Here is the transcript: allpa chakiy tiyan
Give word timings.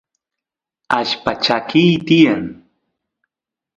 allpa 0.97 1.31
chakiy 1.43 1.91
tiyan 2.07 2.43